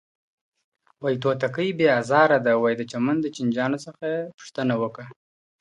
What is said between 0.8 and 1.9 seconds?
واى توتکۍ بې